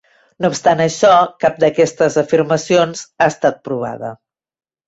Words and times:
No 0.43 0.49
obstant 0.53 0.79
això, 0.85 1.11
cap 1.45 1.59
d'aquestes 1.65 2.17
afirmacions 2.23 3.07
ha 3.21 3.29
estat 3.35 3.61
provada. 3.69 4.11